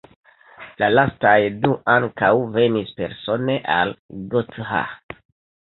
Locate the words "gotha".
4.33-4.85